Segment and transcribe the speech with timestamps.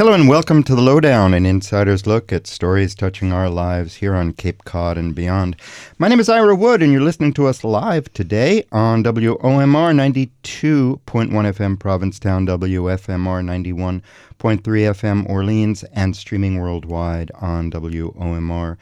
[0.00, 4.14] Hello and welcome to the Lowdown, an insider's look at stories touching our lives here
[4.14, 5.56] on Cape Cod and beyond.
[5.98, 9.92] My name is Ira Wood, and you're listening to us live today on WOMR
[10.24, 14.02] 92.1 FM Provincetown, WFMR 91.3
[14.38, 18.78] FM Orleans, and streaming worldwide on WOMR.org.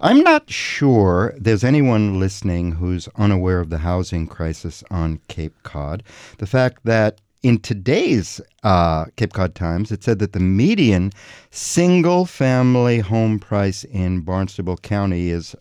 [0.00, 6.02] I'm not sure there's anyone listening who's unaware of the housing crisis on Cape Cod.
[6.38, 11.12] The fact that in today's uh, Cape Cod Times, it said that the median
[11.50, 15.56] single family home price in Barnstable County is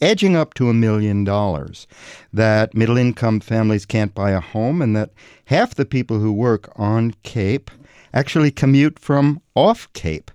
[0.00, 1.86] edging up to a million dollars.
[2.32, 5.10] That middle income families can't buy a home, and that
[5.46, 7.70] half the people who work on Cape
[8.12, 10.30] actually commute from off Cape.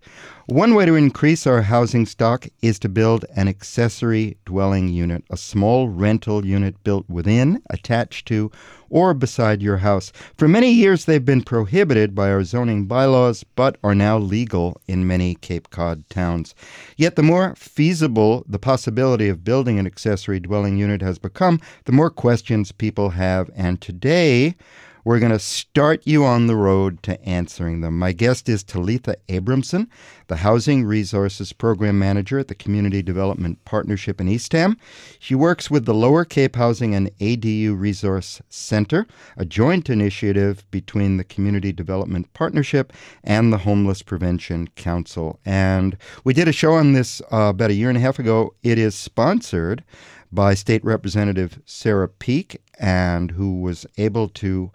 [0.51, 5.37] One way to increase our housing stock is to build an accessory dwelling unit, a
[5.37, 8.51] small rental unit built within, attached to,
[8.89, 10.11] or beside your house.
[10.37, 15.07] For many years, they've been prohibited by our zoning bylaws, but are now legal in
[15.07, 16.53] many Cape Cod towns.
[16.97, 21.93] Yet, the more feasible the possibility of building an accessory dwelling unit has become, the
[21.93, 23.49] more questions people have.
[23.55, 24.55] And today,
[25.03, 27.97] we're going to start you on the road to answering them.
[27.97, 29.87] My guest is Talitha Abramson,
[30.27, 34.77] the Housing Resources Program Manager at the Community Development Partnership in Eastham.
[35.19, 39.07] She works with the Lower Cape Housing and ADU Resource Center,
[39.37, 45.39] a joint initiative between the Community Development Partnership and the Homeless Prevention Council.
[45.45, 48.53] And we did a show on this uh, about a year and a half ago.
[48.63, 49.83] It is sponsored
[50.31, 54.71] by State Representative Sarah Peake, and who was able to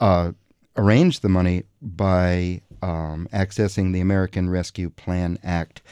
[0.00, 0.32] uh,
[0.76, 5.82] arrange the money by um, accessing the American Rescue Plan Act.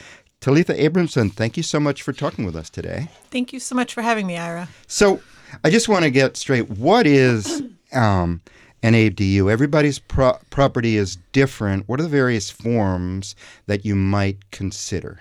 [0.40, 3.08] Talitha Abramson, thank you so much for talking with us today.
[3.30, 4.68] Thank you so much for having me, Ira.
[4.86, 5.20] So,
[5.64, 6.68] I just want to get straight.
[6.70, 7.62] What is
[7.92, 8.42] um,
[8.82, 9.50] an ADU?
[9.50, 11.88] Everybody's pro- property is different.
[11.88, 13.34] What are the various forms
[13.66, 15.20] that you might consider?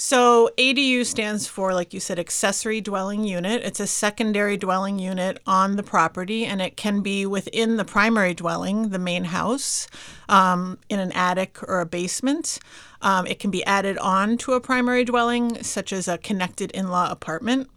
[0.00, 3.62] So, ADU stands for, like you said, accessory dwelling unit.
[3.64, 8.32] It's a secondary dwelling unit on the property, and it can be within the primary
[8.32, 9.88] dwelling, the main house,
[10.28, 12.60] um, in an attic or a basement.
[13.02, 16.90] Um, it can be added on to a primary dwelling, such as a connected in
[16.90, 17.68] law apartment.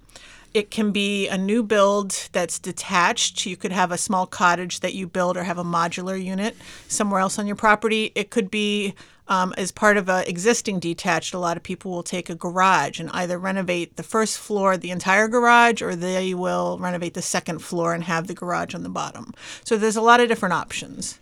[0.54, 3.48] It can be a new build that's detached.
[3.48, 6.56] You could have a small cottage that you build or have a modular unit
[6.88, 8.12] somewhere else on your property.
[8.14, 8.94] It could be
[9.32, 13.00] um, as part of an existing detached, a lot of people will take a garage
[13.00, 17.60] and either renovate the first floor, the entire garage, or they will renovate the second
[17.60, 19.34] floor and have the garage on the bottom.
[19.64, 21.18] So there's a lot of different options.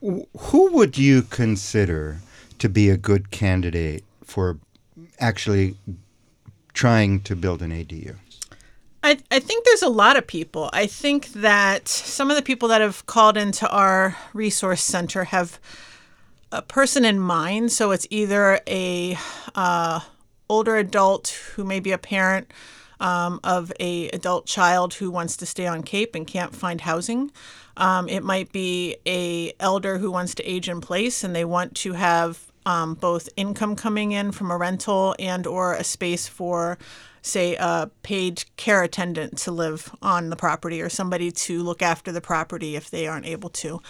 [0.00, 2.18] Who would you consider
[2.60, 4.60] to be a good candidate for
[5.18, 5.76] actually
[6.72, 8.14] trying to build an ADU?
[9.02, 10.70] I, I think there's a lot of people.
[10.72, 15.58] I think that some of the people that have called into our resource center have
[16.52, 17.72] a person in mind.
[17.72, 19.16] So it's either a
[19.54, 20.00] uh,
[20.48, 22.52] older adult who may be a parent
[23.00, 27.30] um, of a adult child who wants to stay on Cape and can't find housing.
[27.76, 31.76] Um, it might be a elder who wants to age in place and they want
[31.76, 36.76] to have um, both income coming in from a rental and or a space for
[37.22, 42.12] say a paid care attendant to live on the property or somebody to look after
[42.12, 43.80] the property if they aren't able to.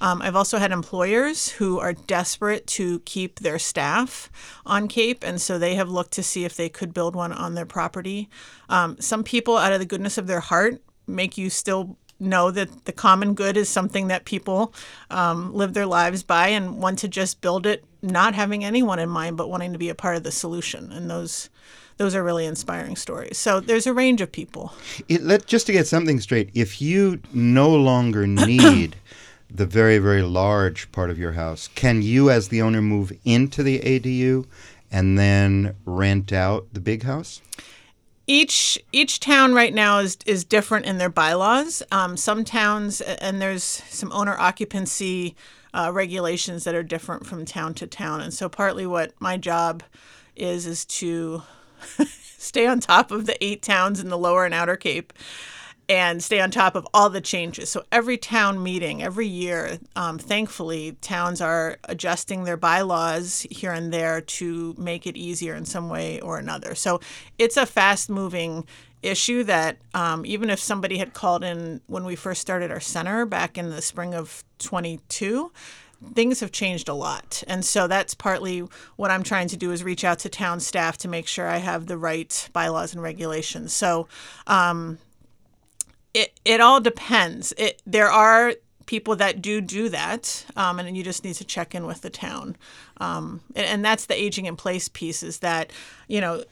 [0.00, 4.30] Um, I've also had employers who are desperate to keep their staff
[4.64, 7.54] on Cape, and so they have looked to see if they could build one on
[7.54, 8.28] their property.
[8.68, 12.84] Um, some people, out of the goodness of their heart, make you still know that
[12.84, 14.72] the common good is something that people
[15.10, 19.08] um, live their lives by and want to just build it not having anyone in
[19.08, 21.48] mind but wanting to be a part of the solution and those
[21.98, 23.36] those are really inspiring stories.
[23.36, 24.72] So there's a range of people.
[25.08, 28.96] It, let just to get something straight, if you no longer need
[29.50, 33.62] the very very large part of your house, can you as the owner move into
[33.62, 34.46] the ADU
[34.90, 37.42] and then rent out the big house?
[38.28, 41.82] each each town right now is is different in their bylaws.
[41.90, 45.34] Um, some towns and there's some owner occupancy
[45.74, 49.82] uh, regulations that are different from town to town, and so partly what my job
[50.36, 51.42] is is to
[52.38, 55.12] stay on top of the eight towns in the lower and outer Cape
[55.88, 57.70] and stay on top of all the changes.
[57.70, 63.92] So every town meeting, every year, um, thankfully, towns are adjusting their bylaws here and
[63.92, 66.74] there to make it easier in some way or another.
[66.74, 67.00] So
[67.38, 68.66] it's a fast moving
[69.02, 73.24] issue that um, even if somebody had called in when we first started our center
[73.24, 75.50] back in the spring of 22,
[76.14, 77.42] things have changed a lot.
[77.46, 78.60] And so that's partly
[78.96, 81.58] what I'm trying to do is reach out to town staff to make sure I
[81.58, 83.72] have the right bylaws and regulations.
[83.72, 84.08] So
[84.46, 84.98] um,
[86.14, 87.52] it, it all depends.
[87.58, 88.54] It, there are
[88.86, 92.10] people that do do that, um, and you just need to check in with the
[92.10, 92.56] town.
[92.98, 95.72] Um, and, and that's the aging in place piece is that,
[96.06, 96.42] you know,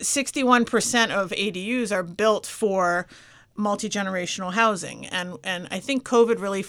[0.00, 3.06] 61% of ADUs are built for
[3.54, 5.06] multi generational housing.
[5.06, 6.64] And, and I think COVID really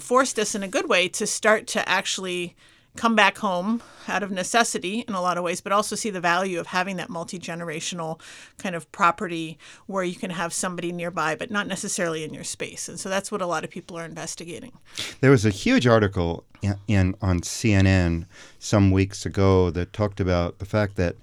[0.00, 2.56] forced us in a good way to start to actually
[2.96, 6.20] come back home out of necessity in a lot of ways, but also see the
[6.20, 8.20] value of having that multi generational
[8.58, 9.56] kind of property
[9.86, 12.88] where you can have somebody nearby, but not necessarily in your space.
[12.88, 14.72] And so that's what a lot of people are investigating.
[15.20, 18.26] There was a huge article in, in on CNN
[18.58, 21.14] some weeks ago that talked about the fact that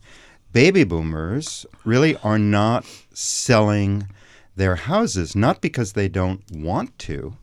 [0.54, 4.08] baby boomers really are not selling
[4.56, 7.36] their houses, not because they don't want to,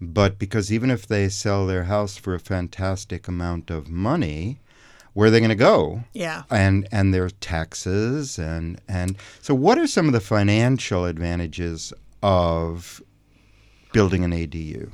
[0.00, 4.60] but because even if they sell their house for a fantastic amount of money,
[5.12, 6.04] where are they going to go?
[6.12, 6.44] Yeah.
[6.50, 11.92] And and their taxes and and so what are some of the financial advantages
[12.22, 13.02] of
[13.92, 14.92] building an ADU?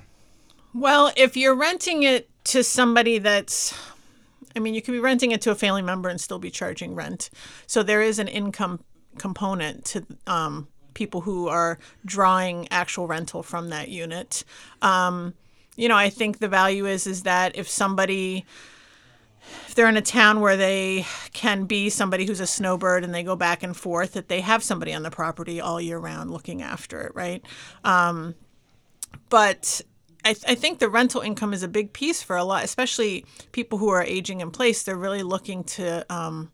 [0.73, 3.75] Well, if you're renting it to somebody that's
[4.57, 6.95] I mean, you could be renting it to a family member and still be charging
[6.95, 7.29] rent.
[7.67, 8.81] So there is an income
[9.19, 14.44] component to um, people who are drawing actual rental from that unit.
[14.82, 15.35] Um,
[15.76, 18.46] you know, I think the value is is that if somebody
[19.67, 23.23] if they're in a town where they can be somebody who's a snowbird and they
[23.23, 26.62] go back and forth, that they have somebody on the property all year round looking
[26.62, 27.44] after it, right?
[27.85, 28.35] Um,
[29.29, 29.82] but
[30.25, 33.26] I, th- I, think the rental income is a big piece for a lot, especially
[33.52, 34.82] people who are aging in place.
[34.82, 36.50] They're really looking to um,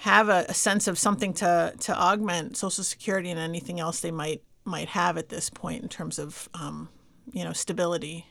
[0.00, 4.10] have a, a, sense of something to to augment Social Security and anything else they
[4.10, 6.88] might might have at this point in terms of um,
[7.32, 8.26] you know stability.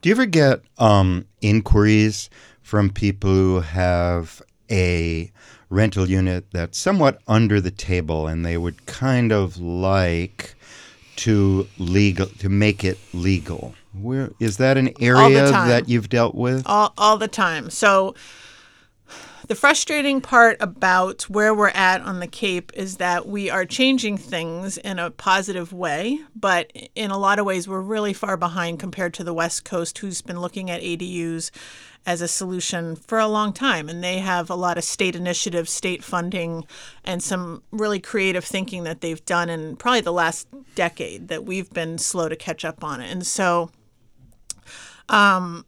[0.00, 2.30] Do you ever get um, inquiries
[2.62, 5.32] from people who have a
[5.70, 10.54] rental unit that's somewhat under the table, and they would kind of like
[11.16, 13.74] to legal to make it legal?
[13.92, 16.62] Where is that an area that you've dealt with?
[16.64, 17.70] All, all the time.
[17.70, 18.14] So
[19.48, 24.16] the frustrating part about where we're at on the Cape is that we are changing
[24.16, 28.78] things in a positive way, but in a lot of ways, we're really far behind
[28.78, 31.50] compared to the West Coast, who's been looking at ADUs
[32.04, 33.88] as a solution for a long time.
[33.88, 36.64] And they have a lot of state initiatives, state funding,
[37.04, 41.70] and some really creative thinking that they've done in probably the last decade that we've
[41.70, 43.10] been slow to catch up on it.
[43.10, 43.70] And so,
[45.08, 45.66] um,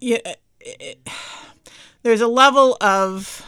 [0.00, 0.18] yeah.
[0.60, 0.98] It,
[2.04, 3.44] there's a level of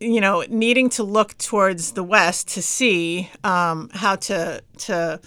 [0.00, 5.20] you know needing to look towards the west to see um, how to to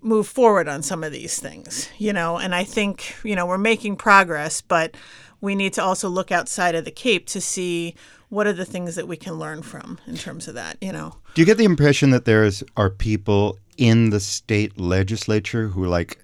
[0.00, 2.38] move forward on some of these things you know?
[2.38, 4.96] And i think you know we're making progress but
[5.40, 7.94] we need to also look outside of the cape to see
[8.28, 11.16] what are the things that we can learn from in terms of that you know?
[11.34, 16.18] Do you get the impression that there's are people in the state legislature who like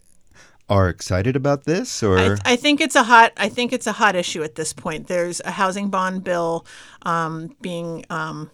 [0.69, 2.19] are excited about this or?
[2.19, 5.07] I, I, think it's a hot i think it's a hot issue at this point.
[5.07, 6.67] There's a housing bond bill
[7.03, 8.51] um, being um,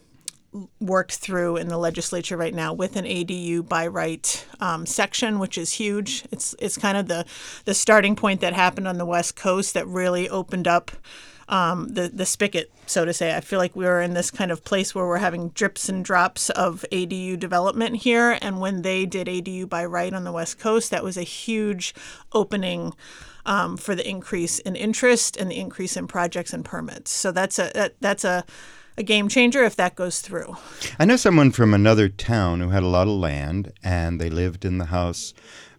[0.80, 5.58] worked through in the legislature right now with an adu by right um, section which
[5.58, 6.24] is huge.
[6.30, 7.24] It's it's kind of the
[7.64, 10.92] the starting point that happened on the west coast that really opened up
[11.48, 13.36] um, the the spigot, so to say.
[13.36, 16.50] I feel like we're in this kind of place where we're having drips and drops
[16.50, 20.90] of ADU development here, and when they did ADU by right on the West Coast,
[20.90, 21.94] that was a huge
[22.32, 22.94] opening.
[23.46, 27.58] Um, for the increase in interest and the increase in projects and permits, so that's
[27.58, 28.42] a that, that's a
[28.96, 30.56] a game changer if that goes through.
[30.98, 34.64] I know someone from another town who had a lot of land and they lived
[34.64, 35.34] in the house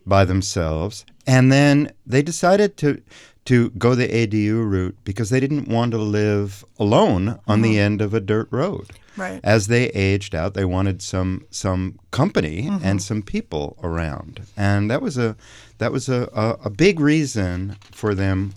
[0.05, 1.05] by themselves.
[1.25, 3.01] And then they decided to
[3.46, 7.62] to go the ADU route because they didn't want to live alone on mm-hmm.
[7.62, 8.92] the end of a dirt road.
[9.18, 9.40] Right.
[9.44, 12.86] As they aged out, they wanted some some company mm-hmm.
[12.86, 15.38] and some people around, and that was a
[15.78, 18.54] that was a, a, a big reason for them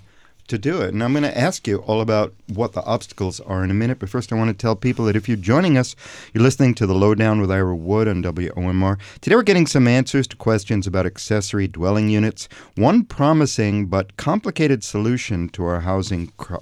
[0.48, 0.92] to do it.
[0.92, 3.98] And I'm going to ask you all about what the obstacles are in a minute.
[3.98, 5.94] But first, I want to tell people that if you're joining us,
[6.32, 8.98] you're listening to The Lowdown with Ira Wood on WOMR.
[9.20, 14.82] Today, we're getting some answers to questions about accessory dwelling units, one promising but complicated
[14.82, 16.56] solution to our housing cr-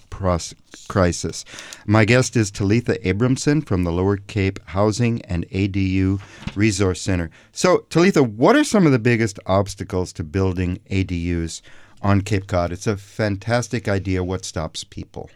[0.88, 1.44] crisis.
[1.86, 6.20] My guest is Talitha Abramson from the Lower Cape Housing and ADU
[6.54, 7.30] Resource Center.
[7.52, 11.62] So, Talitha, what are some of the biggest obstacles to building ADUs?
[12.02, 12.72] On Cape Cod.
[12.72, 14.22] It's a fantastic idea.
[14.22, 15.30] What stops people?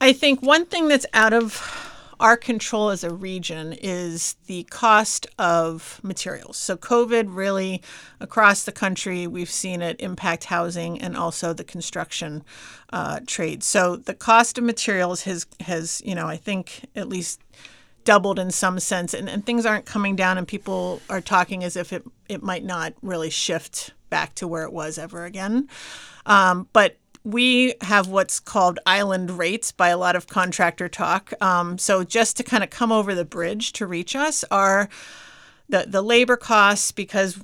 [0.00, 5.26] I think one thing that's out of our control as a region is the cost
[5.38, 6.56] of materials.
[6.56, 7.82] So, COVID really
[8.20, 12.44] across the country, we've seen it impact housing and also the construction
[12.92, 13.62] uh, trade.
[13.62, 17.40] So, the cost of materials has has you know I think at least
[18.04, 21.76] doubled in some sense, and, and things aren't coming down, and people are talking as
[21.76, 25.68] if it it might not really shift back to where it was ever again.
[26.24, 31.32] Um, but we have what's called island rates by a lot of contractor talk.
[31.40, 34.88] Um, so just to kind of come over the bridge to reach us are
[35.68, 37.40] the the labor costs because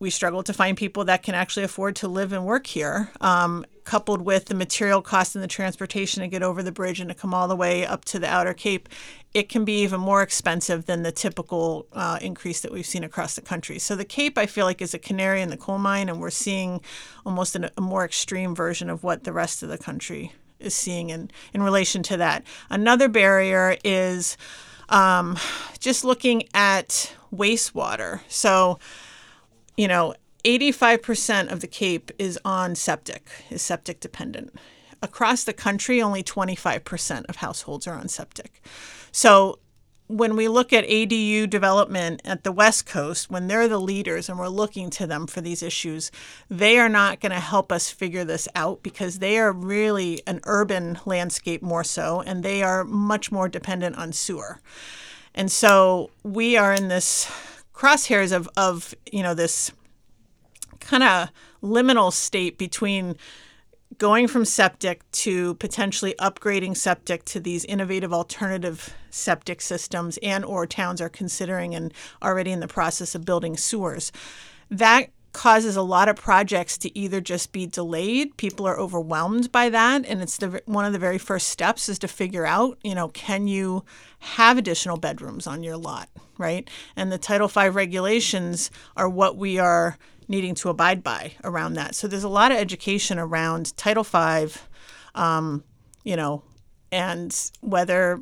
[0.00, 3.64] we struggle to find people that can actually afford to live and work here, um,
[3.84, 7.14] coupled with the material cost and the transportation to get over the bridge and to
[7.14, 8.88] come all the way up to the outer Cape.
[9.34, 13.34] It can be even more expensive than the typical uh, increase that we've seen across
[13.34, 13.78] the country.
[13.78, 16.30] So the Cape, I feel like, is a canary in the coal mine, and we're
[16.30, 16.80] seeing
[17.24, 21.10] almost an, a more extreme version of what the rest of the country is seeing
[21.10, 22.44] in, in relation to that.
[22.70, 24.36] Another barrier is
[24.90, 25.38] um,
[25.80, 28.20] just looking at wastewater.
[28.28, 28.78] So
[29.76, 34.54] you know, 85% of the Cape is on septic, is septic dependent.
[35.00, 38.62] Across the country, only 25% of households are on septic.
[39.10, 39.58] So
[40.08, 44.38] when we look at ADU development at the West Coast, when they're the leaders and
[44.38, 46.10] we're looking to them for these issues,
[46.50, 50.40] they are not going to help us figure this out because they are really an
[50.44, 54.60] urban landscape more so, and they are much more dependent on sewer.
[55.34, 57.30] And so we are in this
[57.72, 59.72] crosshairs of of you know this
[60.82, 61.30] kind of
[61.62, 63.16] liminal state between
[63.98, 70.66] going from septic to potentially upgrading septic to these innovative alternative septic systems and or
[70.66, 74.10] towns are considering and already in the process of building sewers.
[74.70, 79.70] That causes a lot of projects to either just be delayed people are overwhelmed by
[79.70, 82.94] that and it's the one of the very first steps is to figure out you
[82.94, 83.82] know can you
[84.18, 86.10] have additional bedrooms on your lot
[86.42, 86.68] right?
[86.96, 89.96] And the title v regulations are what we are
[90.32, 94.52] needing to abide by around that so there's a lot of education around title v
[95.14, 95.62] um,
[96.02, 96.42] you know
[96.90, 98.20] and whether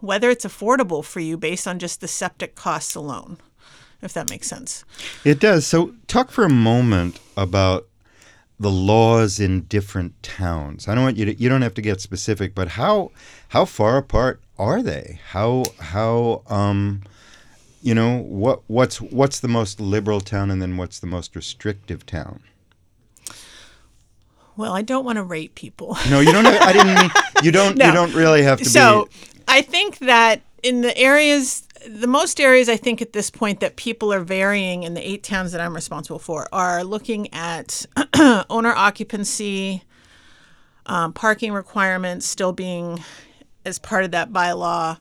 [0.00, 3.36] whether it's affordable for you based on just the septic costs alone
[4.02, 4.84] if that makes sense.
[5.24, 5.66] It does.
[5.66, 7.86] So, talk for a moment about
[8.60, 10.88] the laws in different towns.
[10.88, 11.34] I don't want you to.
[11.34, 13.10] You don't have to get specific, but how
[13.48, 15.20] how far apart are they?
[15.28, 17.02] How how um,
[17.82, 22.06] you know what what's what's the most liberal town, and then what's the most restrictive
[22.06, 22.40] town?
[24.56, 25.96] Well, I don't want to rate people.
[26.10, 26.44] No, you don't.
[26.44, 27.10] Have, I didn't mean
[27.42, 27.76] you don't.
[27.76, 27.86] no.
[27.86, 28.64] You don't really have to.
[28.64, 29.42] So, be...
[29.46, 33.76] I think that in the areas the most areas I think at this point that
[33.76, 37.86] people are varying in the eight towns that I'm responsible for are looking at
[38.50, 39.84] owner occupancy,
[40.86, 43.02] um, parking requirements still being
[43.64, 44.98] as part of that bylaw,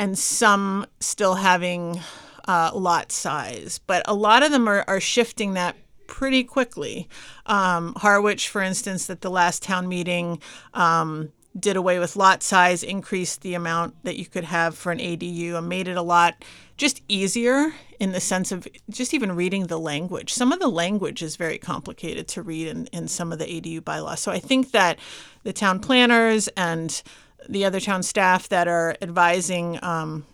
[0.00, 2.00] and some still having
[2.48, 3.80] uh, lot size.
[3.86, 5.76] But a lot of them are, are shifting that
[6.06, 7.06] pretty quickly.
[7.44, 10.40] Um, Harwich, for instance, at the last town meeting,
[10.72, 14.98] um, did away with lot size, increased the amount that you could have for an
[14.98, 16.46] ADU, and made it a lot
[16.78, 20.32] just easier in the sense of just even reading the language.
[20.32, 23.84] Some of the language is very complicated to read in, in some of the ADU
[23.84, 24.20] bylaws.
[24.20, 24.98] So I think that
[25.42, 27.02] the town planners and
[27.48, 30.26] the other town staff that are advising um,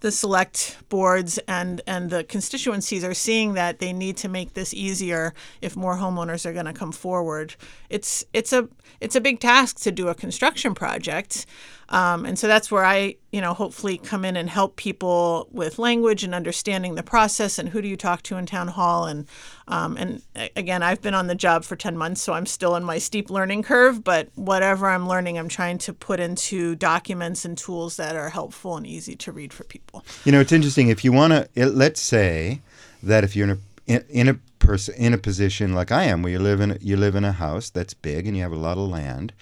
[0.00, 4.74] the select boards and and the constituencies are seeing that they need to make this
[4.74, 7.54] easier if more homeowners are going to come forward.
[7.92, 8.68] It's it's a
[9.00, 11.46] it's a big task to do a construction project,
[11.88, 15.78] um, and so that's where I, you know, hopefully come in and help people with
[15.78, 19.04] language and understanding the process and who do you talk to in town hall.
[19.04, 19.26] And
[19.68, 20.22] um, and
[20.56, 23.28] again, I've been on the job for ten months, so I'm still in my steep
[23.28, 24.02] learning curve.
[24.02, 28.76] But whatever I'm learning, I'm trying to put into documents and tools that are helpful
[28.78, 30.02] and easy to read for people.
[30.24, 31.66] You know, it's interesting if you want to.
[31.66, 32.62] Let's say
[33.02, 36.22] that if you're in a in, in a person in a position like I am,
[36.22, 38.56] where you live in you live in a house that's big and you have a
[38.56, 39.32] lot of land,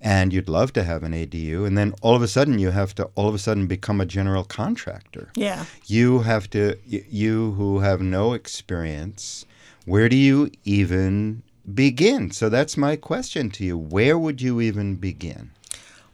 [0.00, 2.94] and you'd love to have an ADU, and then all of a sudden you have
[2.94, 5.30] to all of a sudden become a general contractor.
[5.34, 5.64] Yeah.
[5.86, 9.44] You have to you who have no experience.
[9.84, 11.42] Where do you even
[11.74, 12.30] begin?
[12.30, 13.76] So that's my question to you.
[13.76, 15.50] Where would you even begin?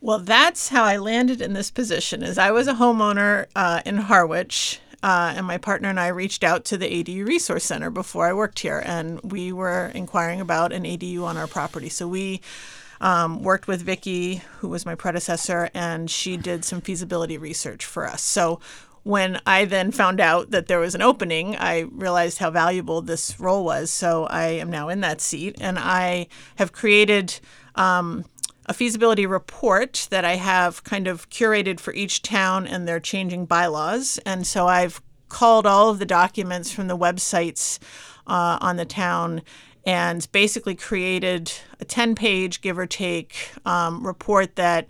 [0.00, 2.22] Well, that's how I landed in this position.
[2.22, 6.42] Is I was a homeowner uh, in Harwich, uh, and my partner and I reached
[6.42, 10.72] out to the ADU Resource Center before I worked here, and we were inquiring about
[10.72, 11.90] an ADU on our property.
[11.90, 12.40] So we
[13.02, 18.06] um, worked with Vicki, who was my predecessor, and she did some feasibility research for
[18.06, 18.22] us.
[18.22, 18.60] So
[19.02, 23.38] when I then found out that there was an opening, I realized how valuable this
[23.38, 23.90] role was.
[23.90, 27.40] So I am now in that seat, and I have created.
[27.74, 28.24] Um,
[28.66, 33.46] a feasibility report that I have kind of curated for each town and their changing
[33.46, 34.18] bylaws.
[34.24, 37.78] And so I've called all of the documents from the websites
[38.26, 39.42] uh, on the town
[39.86, 44.88] and basically created a 10 page, give or take, um, report that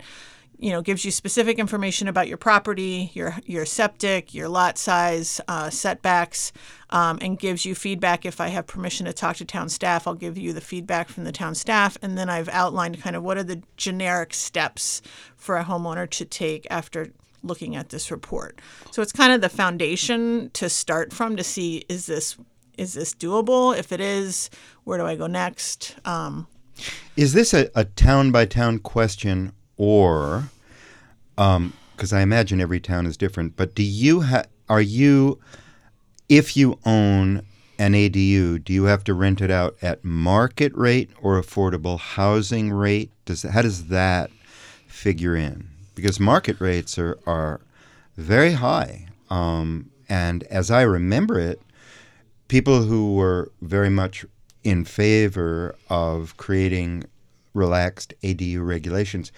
[0.65, 5.39] you know gives you specific information about your property, your your septic, your lot size,
[5.47, 6.51] uh, setbacks,
[6.89, 8.25] um, and gives you feedback.
[8.25, 11.23] If I have permission to talk to town staff, I'll give you the feedback from
[11.23, 15.03] the town staff, and then I've outlined kind of what are the generic steps
[15.37, 17.11] for a homeowner to take after
[17.43, 18.59] looking at this report.
[18.89, 22.37] So it's kind of the foundation to start from to see is this
[22.75, 23.77] is this doable?
[23.77, 24.49] If it is,
[24.83, 25.95] where do I go next?
[26.05, 26.47] Um,
[27.15, 30.49] is this a, a town by town question or
[31.35, 34.25] because um, I imagine every town is different, but do you
[34.69, 35.39] are you
[36.29, 37.45] if you own
[37.77, 42.71] an ADU, do you have to rent it out at market rate or affordable housing
[42.71, 43.11] rate?
[43.25, 44.31] Does how does that
[44.87, 45.67] figure in?
[45.93, 47.61] Because market rates are are
[48.17, 51.61] very high, um, and as I remember it,
[52.47, 54.25] people who were very much
[54.63, 57.03] in favor of creating
[57.53, 59.31] relaxed ADU regulations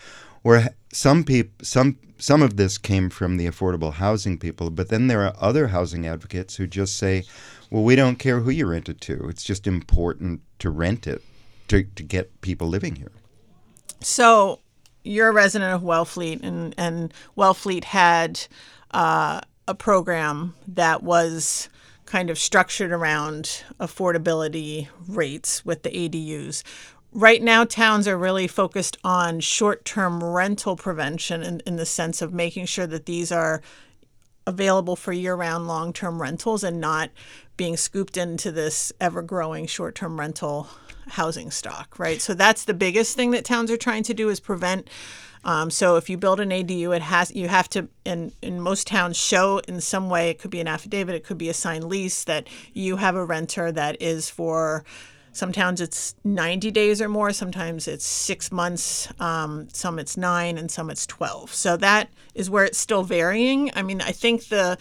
[0.43, 5.07] were some people some some of this came from the affordable housing people, but then
[5.07, 7.23] there are other housing advocates who just say,
[7.69, 9.27] well, we don't care who you rent it to.
[9.29, 11.21] It's just important to rent it
[11.67, 13.11] to, to get people living here.
[14.01, 14.59] So
[15.03, 18.47] you're a resident of Wellfleet, and, and Wellfleet had
[18.91, 21.69] uh, a program that was
[22.05, 26.63] kind of structured around affordability rates with the ADUs.
[27.13, 32.21] Right now, towns are really focused on short term rental prevention in, in the sense
[32.21, 33.61] of making sure that these are
[34.45, 37.09] available for year round long term rentals and not
[37.55, 40.69] being scooped into this ever growing short term rental
[41.09, 42.21] housing stock, right?
[42.21, 44.89] So that's the biggest thing that towns are trying to do is prevent
[45.47, 48.85] um, so if you build an ADU, it has you have to in in most
[48.85, 50.29] towns show in some way.
[50.29, 53.23] It could be an affidavit, it could be a signed lease that you have a
[53.23, 54.83] renter that is for.
[55.37, 57.31] Some towns it's 90 days or more.
[57.31, 59.07] Sometimes it's six months.
[59.19, 61.53] Um, some it's nine, and some it's 12.
[61.53, 63.69] So that is where it's still varying.
[63.75, 64.79] I mean, I think the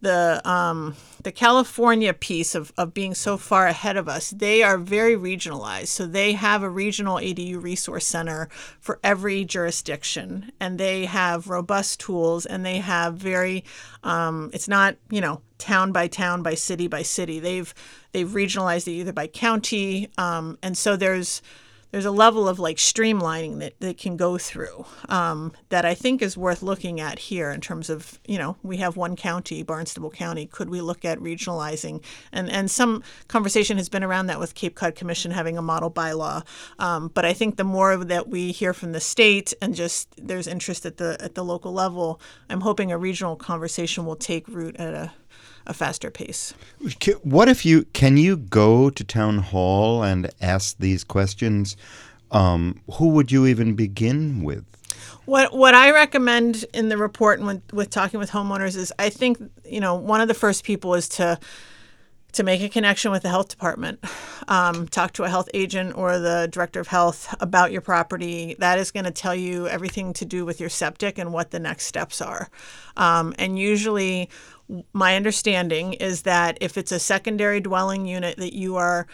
[0.00, 4.78] the um, the California piece of, of being so far ahead of us, they are
[4.78, 5.88] very regionalized.
[5.88, 8.48] So they have a regional ADU resource center
[8.80, 13.64] for every jurisdiction, and they have robust tools, and they have very.
[14.04, 17.40] Um, it's not you know town by town by city by city.
[17.40, 17.74] They've
[18.12, 21.42] they've regionalized it either by county, um, and so there's
[21.90, 26.22] there's a level of like streamlining that they can go through um, that I think
[26.22, 30.10] is worth looking at here in terms of you know we have one county Barnstable
[30.10, 30.46] County.
[30.46, 32.02] Could we look at regionalizing?
[32.32, 35.90] And and some conversation has been around that with Cape Cod Commission having a model
[35.90, 36.44] bylaw.
[36.78, 40.46] Um, but I think the more that we hear from the state and just there's
[40.46, 42.20] interest at the at the local level
[42.50, 45.12] I'm hoping a regional conversation will take root at a
[45.68, 46.54] a faster pace.
[47.22, 51.76] What if you can you go to town hall and ask these questions?
[52.30, 54.64] Um, who would you even begin with?
[55.26, 59.10] What what I recommend in the report and with, with talking with homeowners is I
[59.10, 61.38] think you know one of the first people is to
[62.32, 64.04] to make a connection with the health department.
[64.48, 68.54] Um, talk to a health agent or the director of health about your property.
[68.58, 71.58] That is going to tell you everything to do with your septic and what the
[71.58, 72.48] next steps are.
[72.96, 74.28] Um, and usually,
[74.92, 79.06] my understanding is that if it's a secondary dwelling unit that you are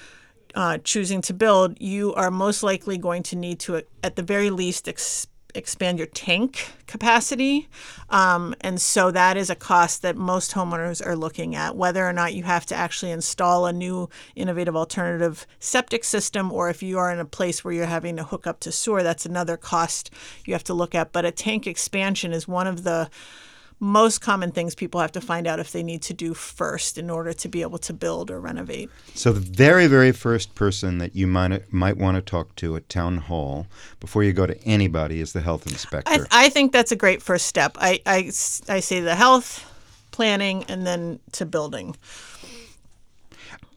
[0.54, 4.50] uh, choosing to build, you are most likely going to need to, at the very
[4.50, 7.68] least, ex- expand your tank capacity.
[8.10, 12.12] Um, and so that is a cost that most homeowners are looking at, whether or
[12.12, 16.98] not you have to actually install a new innovative alternative septic system, or if you
[16.98, 20.10] are in a place where you're having to hook up to sewer, that's another cost
[20.44, 21.12] you have to look at.
[21.12, 23.08] But a tank expansion is one of the
[23.84, 27.10] most common things people have to find out if they need to do first in
[27.10, 28.90] order to be able to build or renovate.
[29.14, 32.88] So the very very first person that you might might want to talk to at
[32.88, 33.66] town hall
[34.00, 36.26] before you go to anybody is the health inspector.
[36.30, 37.76] I, I think that's a great first step.
[37.78, 38.30] I, I,
[38.68, 39.70] I say the health
[40.10, 41.96] planning and then to building.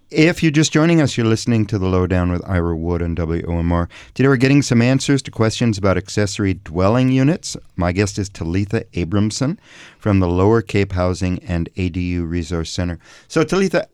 [0.09, 3.89] If you're just joining us, you're listening to The Lowdown with Ira Wood on WOMR.
[4.13, 7.57] Today we're getting some answers to questions about accessory dwelling units.
[7.75, 9.57] My guest is Talitha Abramson
[9.99, 12.99] from the Lower Cape Housing and ADU Resource Center.
[13.27, 13.89] So, Talitha,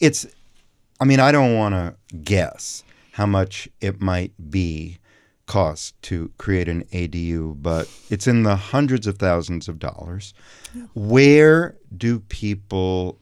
[0.00, 0.26] it's,
[0.98, 4.98] I mean, I don't want to guess how much it might be
[5.46, 10.34] cost to create an ADU, but it's in the hundreds of thousands of dollars.
[10.94, 13.20] Where do people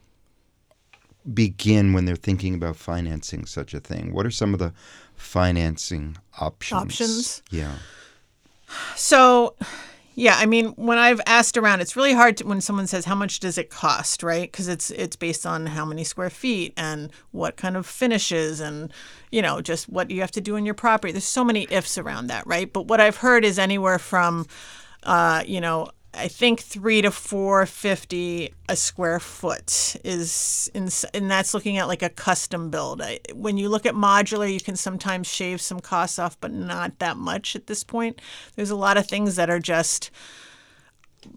[1.31, 4.13] begin when they're thinking about financing such a thing?
[4.13, 4.73] What are some of the
[5.15, 6.81] financing options?
[6.81, 7.43] Options?
[7.49, 7.75] Yeah.
[8.95, 9.55] So,
[10.15, 13.15] yeah, I mean, when I've asked around, it's really hard to, when someone says how
[13.15, 14.51] much does it cost, right?
[14.51, 18.91] Because it's it's based on how many square feet and what kind of finishes and
[19.31, 21.11] you know just what you have to do in your property.
[21.11, 22.71] There's so many ifs around that, right?
[22.71, 24.47] But what I've heard is anywhere from
[25.03, 31.31] uh, you know, I think three to four fifty a square foot is, in, and
[31.31, 33.01] that's looking at like a custom build.
[33.01, 36.99] I, when you look at modular, you can sometimes shave some costs off, but not
[36.99, 38.21] that much at this point.
[38.55, 40.11] There's a lot of things that are just,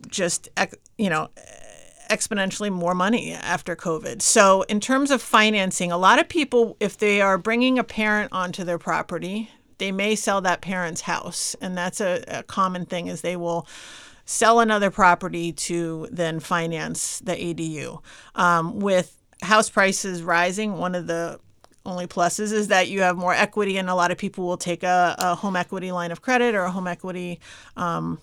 [0.09, 0.49] just
[0.99, 1.29] you know,
[2.11, 4.23] exponentially more money after COVID.
[4.23, 8.33] So in terms of financing, a lot of people, if they are bringing a parent
[8.33, 13.09] onto their property, they may sell that parent's house, and that's a, a common thing.
[13.09, 13.67] Is they will
[14.27, 18.03] sell another property to then finance the ADU.
[18.35, 21.41] Um, with house prices rising, one of the
[21.87, 24.83] only pluses is that you have more equity, and a lot of people will take
[24.83, 27.41] a, a home equity line of credit or a home equity
[27.77, 28.19] um,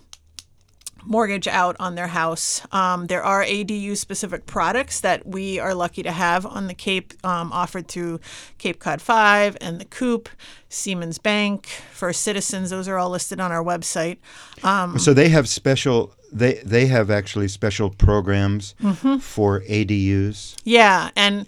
[1.06, 2.66] mortgage out on their house.
[2.72, 7.14] Um, there are ADU specific products that we are lucky to have on the Cape,
[7.24, 8.20] um, offered through
[8.58, 10.30] Cape Cod 5 and the Coop,
[10.70, 12.70] Seamen's Bank, First Citizens.
[12.70, 14.18] Those are all listed on our website.
[14.64, 16.14] Um, so they have special.
[16.32, 19.18] They they have actually special programs mm-hmm.
[19.18, 20.56] for ADUs.
[20.64, 21.46] Yeah, and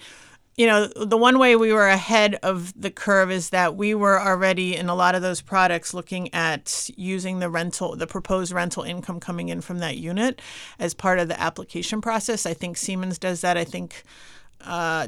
[0.58, 4.20] you know, the one way we were ahead of the curve is that we were
[4.20, 8.84] already in a lot of those products looking at using the rental, the proposed rental
[8.84, 10.41] income coming in from that unit
[10.80, 12.46] as part of the application process.
[12.46, 13.58] I think Seamen's does that.
[13.58, 14.04] I think
[14.62, 15.08] uh,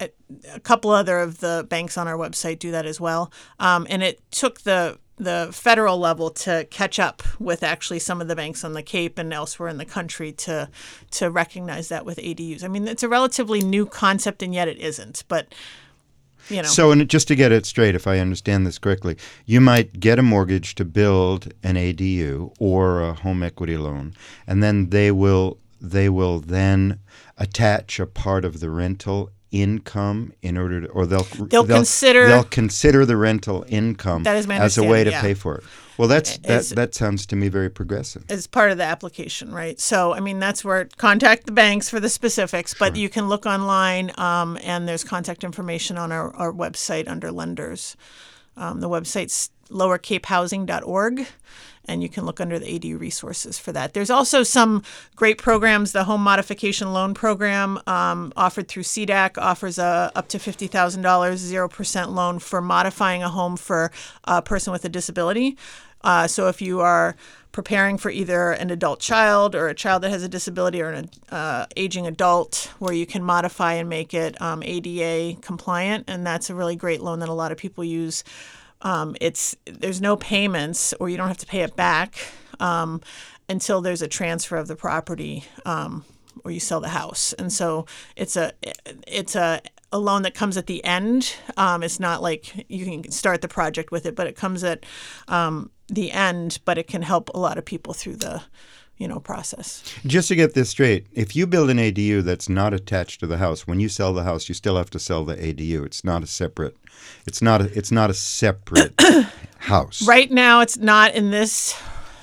[0.00, 3.32] a couple other of the banks on our website do that as well.
[3.60, 8.28] Um, and it took the the federal level to catch up with actually some of
[8.28, 10.68] the banks on the Cape and elsewhere in the country to
[11.12, 12.62] to recognize that with ADUs.
[12.62, 15.24] I mean, it's a relatively new concept, and yet it isn't.
[15.28, 15.54] But
[16.48, 16.68] you know.
[16.68, 20.18] So, and just to get it straight, if I understand this correctly, you might get
[20.18, 24.14] a mortgage to build an ADU or a home equity loan,
[24.46, 27.00] and then they will they will then
[27.38, 32.26] attach a part of the rental income in order to, or they'll they'll, they'll consider
[32.26, 35.20] they'll consider the rental income that is as a way to yeah.
[35.20, 35.64] pay for it.
[35.98, 36.64] Well, that's that.
[36.74, 38.24] that sounds to me very progressive.
[38.28, 39.80] As part of the application, right?
[39.80, 43.46] So, I mean, that's where contact the banks for the specifics, but you can look
[43.46, 47.96] online, um, and there's contact information on our, our website under lenders.
[48.56, 51.26] Um, the website's lowercapehousing.org
[51.88, 53.94] and you can look under the ADU resources for that.
[53.94, 54.82] There's also some
[55.14, 55.92] great programs.
[55.92, 61.02] The Home Modification Loan Program, um, offered through CDAC, offers a up to fifty thousand
[61.02, 63.90] dollars, zero percent loan for modifying a home for
[64.24, 65.56] a person with a disability.
[66.02, 67.16] Uh, so if you are
[67.56, 71.08] preparing for either an adult child or a child that has a disability or an
[71.30, 76.50] uh, aging adult, where you can modify and make it um, ADA compliant, and that's
[76.50, 78.24] a really great loan that a lot of people use
[78.82, 82.28] um, it's there's no payments, or you don't have to pay it back
[82.60, 83.00] um,
[83.48, 86.04] until there's a transfer of the property um,
[86.44, 87.32] or you sell the house.
[87.32, 88.52] And so it's a
[89.06, 91.34] it's a a loan that comes at the end.
[91.56, 94.84] Um, it's not like you can start the project with it, but it comes at
[95.26, 96.58] um, the end.
[96.64, 98.42] But it can help a lot of people through the
[98.98, 99.82] you know process.
[100.06, 103.38] Just to get this straight, if you build an ADU that's not attached to the
[103.38, 105.84] house, when you sell the house, you still have to sell the ADU.
[105.84, 106.76] It's not a separate.
[107.26, 107.78] It's not a.
[107.78, 109.00] It's not a separate
[109.58, 110.06] house.
[110.06, 111.78] Right now, it's not in this.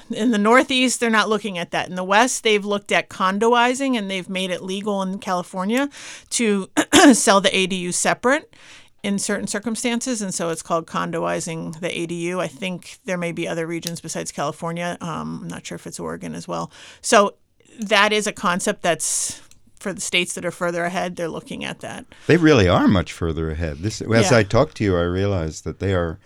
[0.09, 1.87] In the Northeast, they're not looking at that.
[1.87, 5.89] In the West, they've looked at condoizing and they've made it legal in California
[6.31, 6.69] to
[7.13, 8.53] sell the ADU separate
[9.03, 12.39] in certain circumstances, and so it's called condoizing the ADU.
[12.39, 14.97] I think there may be other regions besides California.
[15.01, 16.71] Um, I'm not sure if it's Oregon as well.
[17.01, 17.35] So
[17.79, 19.41] that is a concept that's
[19.77, 21.17] for the states that are further ahead.
[21.17, 22.05] They're looking at that.
[22.27, 23.79] They really are much further ahead.
[23.79, 24.37] This, as yeah.
[24.37, 26.17] I talk to you, I realize that they are.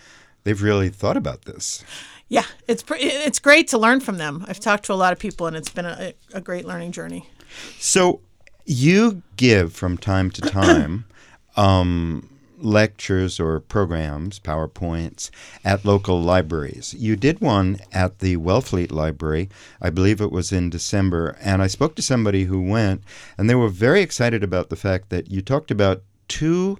[0.44, 1.84] They've really thought about this.
[2.30, 4.46] Yeah, it's pre- it's great to learn from them.
[4.48, 7.28] I've talked to a lot of people, and it's been a, a great learning journey.
[7.80, 8.22] So,
[8.66, 11.06] you give from time to time.
[11.58, 15.30] um, lectures or programs, PowerPoints,
[15.64, 16.94] at local libraries.
[16.98, 19.50] You did one at the Wellfleet Library,
[19.82, 23.04] I believe it was in December, and I spoke to somebody who went,
[23.38, 26.80] and they were very excited about the fact that you talked about two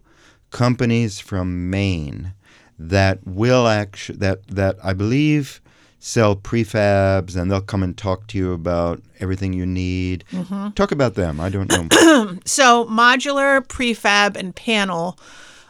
[0.50, 2.34] companies from Maine
[2.80, 5.62] that will actually that that I believe
[6.00, 10.24] sell prefabs and they'll come and talk to you about everything you need.
[10.32, 10.70] Mm-hmm.
[10.72, 11.40] Talk about them.
[11.40, 12.38] I don't know.
[12.46, 15.18] so modular prefab and panel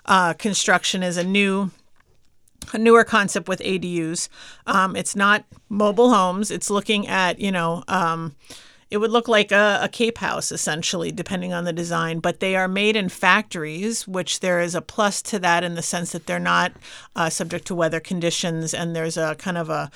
[0.07, 1.71] uh, construction is a new
[2.73, 4.27] a newer concept with ADUs.
[4.65, 6.51] Um, it's not mobile homes.
[6.51, 7.83] It's looking at you know.
[7.87, 8.35] Um,
[8.89, 12.55] it would look like a, a, cape house essentially, depending on the design, but they
[12.55, 16.25] are made in factories, which there is a plus to that in the sense that
[16.25, 16.71] they're not
[17.13, 19.91] uh, subject to weather conditions, and there's a kind of a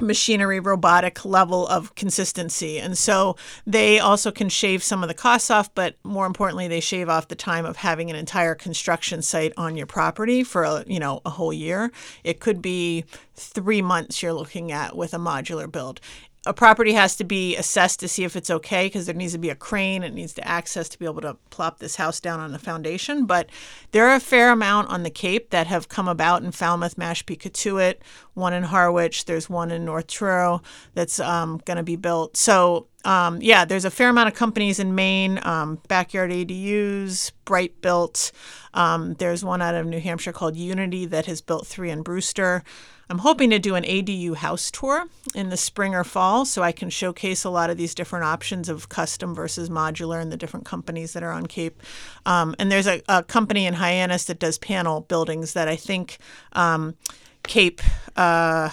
[0.00, 2.78] machinery robotic level of consistency.
[2.78, 3.36] And so
[3.66, 7.28] they also can shave some of the costs off but more importantly they shave off
[7.28, 11.20] the time of having an entire construction site on your property for a, you know
[11.24, 11.92] a whole year.
[12.24, 16.00] It could be 3 months you're looking at with a modular build
[16.46, 19.38] a property has to be assessed to see if it's okay because there needs to
[19.38, 22.40] be a crane it needs to access to be able to plop this house down
[22.40, 23.26] on the foundation.
[23.26, 23.50] But
[23.92, 27.38] there are a fair amount on the cape that have come about in falmouth mashpee
[27.38, 27.96] cotuit
[28.32, 30.62] one in harwich there's one in north truro
[30.94, 32.38] that's um, going to be built.
[32.38, 38.32] So um, yeah there's a fair amount of companies in maine um, backyard adus BrightBuilt
[38.72, 42.62] um, there's one out of new hampshire called unity that has built three in brewster
[43.10, 46.70] I'm hoping to do an ADU house tour in the spring or fall so I
[46.70, 50.64] can showcase a lot of these different options of custom versus modular and the different
[50.64, 51.82] companies that are on Cape.
[52.24, 56.18] Um, and there's a, a, company in Hyannis that does panel buildings that I think
[56.52, 56.94] um,
[57.42, 57.80] Cape.
[58.16, 58.70] Uh,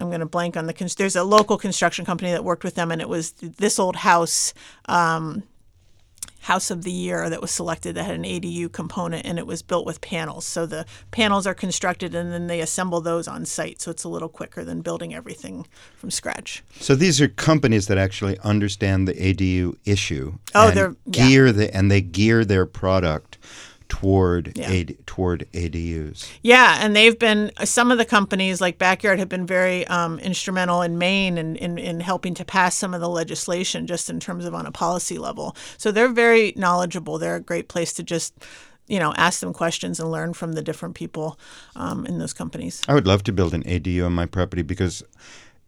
[0.00, 0.94] I'm going to blank on the.
[0.96, 4.54] There's a local construction company that worked with them, and it was this old house.
[4.86, 5.42] Um,
[6.46, 9.62] house of the year that was selected that had an ADU component and it was
[9.62, 10.46] built with panels.
[10.46, 13.82] So the panels are constructed and then they assemble those on site.
[13.82, 16.62] So it's a little quicker than building everything from scratch.
[16.78, 20.38] So these are companies that actually understand the ADU issue.
[20.54, 21.52] Oh, they're gear yeah.
[21.52, 23.35] the, and they gear their product
[23.88, 24.70] toward yeah.
[24.70, 26.28] AD, toward ADUs.
[26.42, 30.82] Yeah, and they've been some of the companies like Backyard have been very um, instrumental
[30.82, 34.20] in Maine and in, in, in, helping to pass some of the legislation just in
[34.20, 35.56] terms of on a policy level.
[35.78, 37.18] So they're very knowledgeable.
[37.18, 38.34] They're a great place to just
[38.86, 41.38] you know ask them questions and learn from the different people
[41.74, 42.82] um, in those companies.
[42.88, 45.02] I would love to build an ADU on my property because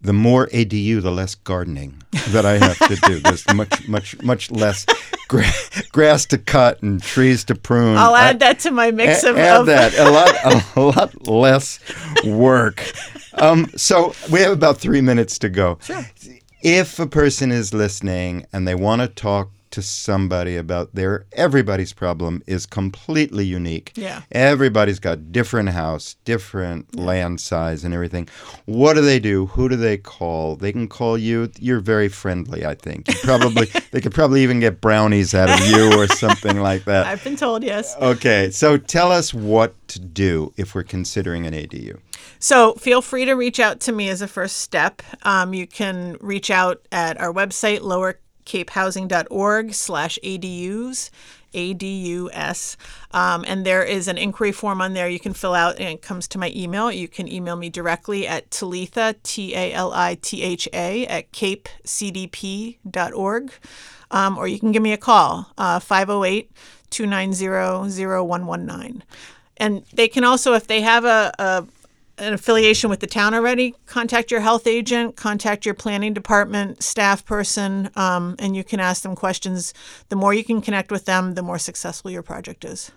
[0.01, 3.19] the more ADU, the less gardening that I have to do.
[3.21, 4.87] There's much, much, much less
[5.29, 5.45] gra-
[5.93, 7.97] grass to cut and trees to prune.
[7.97, 9.37] I'll add I, that to my mix a- of.
[9.39, 11.81] Add of that a lot, a lot less
[12.25, 12.83] work.
[13.35, 15.79] Um, so we have about three minutes to go.
[15.83, 16.07] Sure.
[16.63, 21.93] If a person is listening and they want to talk to somebody about their everybody's
[21.93, 23.93] problem is completely unique.
[23.95, 24.23] Yeah.
[24.33, 27.05] Everybody's got different house, different yeah.
[27.05, 28.29] land size and everything.
[28.65, 29.47] What do they do?
[29.47, 30.57] Who do they call?
[30.57, 31.53] They can call you.
[31.61, 33.07] You're very friendly, I think.
[33.07, 37.07] You probably they could probably even get brownies out of you or something like that.
[37.07, 37.95] I've been told, yes.
[38.01, 38.51] Okay.
[38.51, 42.01] So tell us what to do if we're considering an ADU.
[42.41, 45.03] So feel free to reach out to me as a first step.
[45.23, 51.11] Um, you can reach out at our website, lower capehousing.org slash ADUs.
[51.55, 52.77] ADUS.
[53.13, 56.03] Um, and there is an inquiry form on there you can fill out, and it
[56.03, 56.93] comes to my email.
[56.93, 61.33] You can email me directly at Talitha, T A L I T H A, at
[61.33, 62.83] capecdp.org.
[64.11, 66.51] Um, or you can give me a call, uh, 508
[66.91, 67.47] 290
[68.27, 69.05] 0119.
[69.59, 71.67] And they can also, if they have a, a
[72.19, 77.25] an affiliation with the town already, contact your health agent, contact your planning department staff
[77.25, 79.73] person, um, and you can ask them questions.
[80.09, 82.91] The more you can connect with them, the more successful your project is.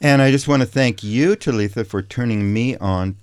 [0.00, 3.16] And I just want to thank you, Talitha, for turning me on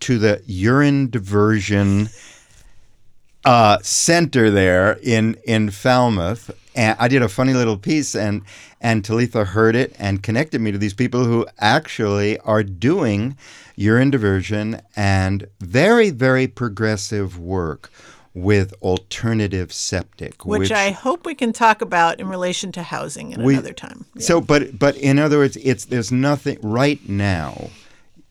[0.00, 2.08] to the urine diversion
[3.44, 6.50] uh, center there in in Falmouth.
[6.74, 8.42] And I did a funny little piece, and
[8.80, 13.36] and Talitha heard it and connected me to these people who actually are doing
[13.76, 17.90] urine diversion and very very progressive work
[18.34, 23.30] with alternative septic, which, which, I hope we can talk about in relation to housing
[23.30, 24.06] in we, another time.
[24.14, 24.22] Yeah.
[24.22, 27.70] So, but but in other words, it's there's nothing right now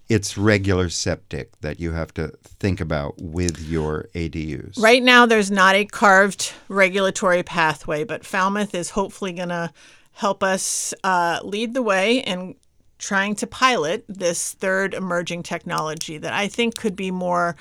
[0.10, 2.28] it's regular septic that you have to
[2.60, 4.80] think about with your ADUs.
[4.80, 9.72] Right now, there's not a carved regulatory pathway, but Falmouth is hopefully going to
[10.12, 12.56] help us uh, lead the way in
[12.98, 17.56] trying to pilot this third emerging technology that I think could be more